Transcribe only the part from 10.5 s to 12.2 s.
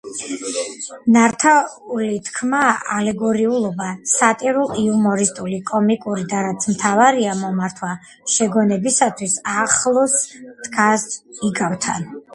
დგას იგავთან.